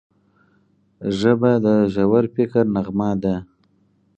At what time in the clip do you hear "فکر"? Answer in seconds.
2.35-2.63